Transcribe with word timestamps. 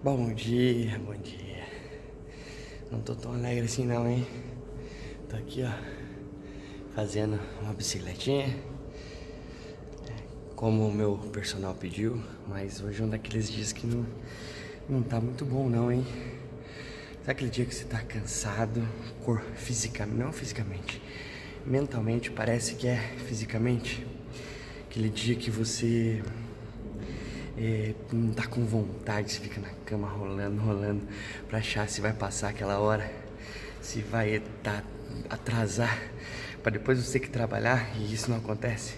Bom 0.00 0.32
dia, 0.32 0.96
bom 1.00 1.14
dia. 1.14 1.66
Não 2.88 3.00
tô 3.00 3.16
tão 3.16 3.32
alegre 3.32 3.64
assim 3.64 3.84
não, 3.84 4.08
hein? 4.08 4.24
Tô 5.28 5.34
aqui, 5.34 5.64
ó, 5.64 5.72
fazendo 6.94 7.36
uma 7.60 7.72
bicicletinha. 7.72 8.56
Como 10.54 10.86
o 10.86 10.94
meu 10.94 11.18
personal 11.32 11.74
pediu, 11.74 12.22
mas 12.46 12.80
hoje 12.80 13.02
é 13.02 13.04
um 13.04 13.08
daqueles 13.08 13.50
dias 13.50 13.72
que 13.72 13.88
não, 13.88 14.06
não 14.88 15.02
tá 15.02 15.20
muito 15.20 15.44
bom 15.44 15.68
não, 15.68 15.90
hein? 15.90 16.06
Sabe 17.22 17.32
aquele 17.32 17.50
dia 17.50 17.66
que 17.66 17.74
você 17.74 17.84
tá 17.84 18.00
cansado, 18.00 18.86
cor, 19.24 19.42
fisicamente, 19.56 20.16
não 20.16 20.32
fisicamente, 20.32 21.02
mentalmente, 21.66 22.30
parece 22.30 22.76
que 22.76 22.86
é 22.86 22.98
fisicamente? 23.26 24.06
Aquele 24.88 25.08
dia 25.10 25.34
que 25.34 25.50
você 25.50 26.22
é, 27.60 27.94
não 28.12 28.32
tá 28.32 28.46
com 28.46 28.64
vontade, 28.64 29.32
você 29.32 29.40
fica 29.40 29.60
na 29.60 29.70
cama 29.84 30.08
rolando, 30.08 30.60
rolando, 30.60 31.02
pra 31.48 31.58
achar 31.58 31.88
se 31.88 32.00
vai 32.00 32.12
passar 32.12 32.50
aquela 32.50 32.78
hora, 32.78 33.10
se 33.82 34.00
vai 34.00 34.40
tá, 34.62 34.82
atrasar, 35.28 36.00
para 36.62 36.72
depois 36.72 36.98
você 36.98 37.18
ter 37.18 37.26
que 37.26 37.30
trabalhar 37.30 37.90
e 37.96 38.12
isso 38.14 38.30
não 38.30 38.38
acontece. 38.38 38.94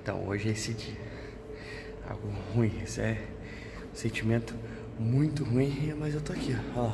Então 0.00 0.24
hoje 0.26 0.48
é 0.48 0.52
esse 0.52 0.72
dia. 0.72 1.00
Algo 2.08 2.28
ruim, 2.54 2.72
isso 2.84 3.00
é 3.00 3.18
um 3.92 3.96
sentimento 3.96 4.54
muito 4.98 5.42
ruim, 5.42 5.94
mas 5.98 6.14
eu 6.14 6.20
tô 6.20 6.32
aqui, 6.32 6.56
ó. 6.76 6.92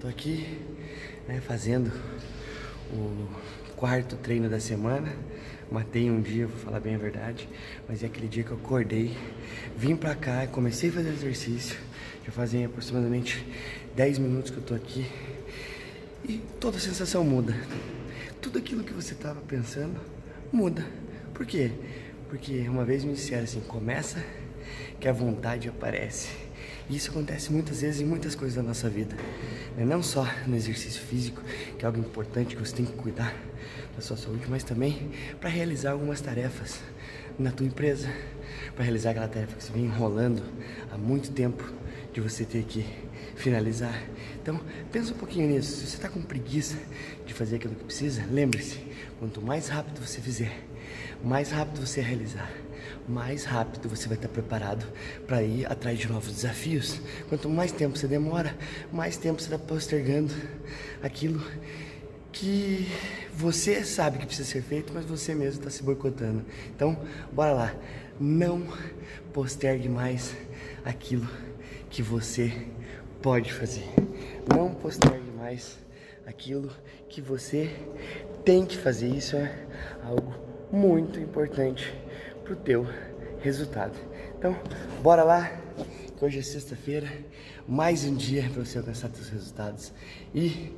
Tô 0.00 0.08
aqui, 0.08 0.60
né, 1.28 1.40
fazendo 1.40 1.92
o 2.92 3.28
quarto 3.78 4.16
treino 4.16 4.48
da 4.50 4.58
semana. 4.58 5.08
Matei 5.70 6.10
um 6.10 6.20
dia, 6.20 6.48
vou 6.48 6.58
falar 6.58 6.80
bem 6.80 6.96
a 6.96 6.98
verdade, 6.98 7.48
mas 7.88 8.02
é 8.02 8.06
aquele 8.06 8.26
dia 8.26 8.42
que 8.42 8.50
eu 8.50 8.56
acordei, 8.56 9.16
vim 9.76 9.94
pra 9.94 10.16
cá, 10.16 10.46
comecei 10.48 10.90
a 10.90 10.92
fazer 10.92 11.10
exercício. 11.10 11.78
Já 12.26 12.32
fazem 12.32 12.64
aproximadamente 12.64 13.46
10 13.94 14.18
minutos 14.18 14.50
que 14.50 14.56
eu 14.56 14.62
tô 14.62 14.74
aqui 14.74 15.06
e 16.28 16.38
toda 16.58 16.78
a 16.78 16.80
sensação 16.80 17.22
muda. 17.22 17.54
Tudo 18.40 18.58
aquilo 18.58 18.82
que 18.82 18.92
você 18.92 19.14
tava 19.14 19.40
pensando 19.42 20.00
muda. 20.50 20.84
Por 21.32 21.46
quê? 21.46 21.70
Porque 22.28 22.68
uma 22.68 22.84
vez 22.84 23.04
me 23.04 23.12
disseram 23.12 23.44
assim: 23.44 23.60
começa 23.60 24.24
que 24.98 25.06
a 25.06 25.12
vontade 25.12 25.68
aparece. 25.68 26.30
E 26.90 26.96
isso 26.96 27.10
acontece 27.10 27.52
muitas 27.52 27.82
vezes 27.82 28.00
em 28.00 28.04
muitas 28.04 28.34
coisas 28.34 28.56
da 28.56 28.62
nossa 28.62 28.88
vida. 28.88 29.14
Né? 29.78 29.84
Não 29.84 30.02
só 30.02 30.26
no 30.44 30.56
exercício 30.56 31.00
físico, 31.00 31.40
que 31.78 31.84
é 31.84 31.86
algo 31.86 32.00
importante 32.00 32.56
que 32.56 32.66
você 32.66 32.74
tem 32.74 32.84
que 32.84 32.92
cuidar 32.92 33.32
da 33.94 34.02
sua 34.02 34.16
saúde, 34.16 34.44
mas 34.48 34.64
também 34.64 35.10
para 35.40 35.48
realizar 35.48 35.92
algumas 35.92 36.20
tarefas 36.20 36.80
na 37.38 37.52
tua 37.52 37.64
empresa, 37.64 38.08
para 38.74 38.82
realizar 38.82 39.10
aquela 39.10 39.28
tarefa 39.28 39.54
que 39.54 39.62
você 39.62 39.72
vem 39.72 39.84
enrolando 39.84 40.42
há 40.92 40.98
muito 40.98 41.30
tempo 41.30 41.62
de 42.12 42.20
você 42.20 42.44
ter 42.44 42.64
que 42.64 42.84
finalizar. 43.36 44.02
Então, 44.42 44.60
pensa 44.90 45.12
um 45.12 45.16
pouquinho 45.16 45.48
nisso. 45.48 45.76
Se 45.76 45.86
você 45.86 45.96
está 45.96 46.08
com 46.08 46.20
preguiça 46.22 46.76
de 47.26 47.34
fazer 47.34 47.56
aquilo 47.56 47.74
que 47.74 47.84
precisa, 47.84 48.24
lembre-se, 48.30 48.80
quanto 49.18 49.40
mais 49.40 49.68
rápido 49.68 50.04
você 50.04 50.20
fizer, 50.20 50.52
mais 51.22 51.50
rápido 51.50 51.86
você 51.86 52.00
realizar, 52.00 52.50
mais 53.08 53.44
rápido 53.44 53.88
você 53.88 54.08
vai 54.08 54.16
estar 54.16 54.28
preparado 54.28 54.86
para 55.26 55.42
ir 55.42 55.70
atrás 55.70 55.98
de 55.98 56.08
novos 56.08 56.32
desafios. 56.32 57.00
Quanto 57.28 57.48
mais 57.48 57.72
tempo 57.72 57.96
você 57.96 58.06
demora, 58.06 58.56
mais 58.92 59.16
tempo 59.16 59.40
você 59.40 59.46
está 59.46 59.58
postergando 59.58 60.34
aquilo 61.02 61.42
que 62.32 62.86
você 63.34 63.84
sabe 63.84 64.18
que 64.18 64.26
precisa 64.26 64.48
ser 64.48 64.62
feito, 64.62 64.92
mas 64.92 65.04
você 65.04 65.34
mesmo 65.34 65.60
está 65.60 65.70
se 65.70 65.82
boicotando. 65.82 66.44
Então, 66.74 66.98
bora 67.32 67.52
lá. 67.52 67.74
Não 68.20 68.66
postergue 69.32 69.88
mais 69.88 70.34
aquilo 70.84 71.28
que 71.90 72.02
você 72.02 72.52
pode 73.22 73.52
fazer. 73.52 73.84
Não 74.54 74.74
postergue 74.74 75.30
mais 75.36 75.78
aquilo 76.26 76.70
que 77.08 77.20
você 77.20 77.74
tem 78.44 78.64
que 78.64 78.76
fazer. 78.76 79.08
Isso 79.08 79.36
é 79.36 79.66
algo 80.02 80.34
muito 80.70 81.18
importante 81.18 81.92
para 82.44 82.52
o 82.52 82.56
teu 82.56 82.86
resultado. 83.40 83.98
Então, 84.38 84.56
bora 85.02 85.22
lá, 85.22 85.50
hoje 86.20 86.38
é 86.38 86.42
sexta-feira, 86.42 87.08
mais 87.66 88.04
um 88.04 88.14
dia 88.14 88.48
para 88.52 88.64
você 88.64 88.78
alcançar 88.78 89.10
seus 89.10 89.28
resultados. 89.28 89.92
E 90.34 90.72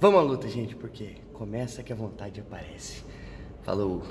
vamos 0.00 0.20
à 0.20 0.22
luta, 0.22 0.48
gente, 0.48 0.74
porque 0.74 1.16
começa 1.32 1.82
que 1.82 1.92
a 1.92 1.96
vontade 1.96 2.40
aparece. 2.40 3.04
Falou! 3.62 4.02